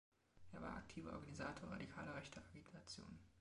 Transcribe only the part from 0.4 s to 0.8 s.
Er war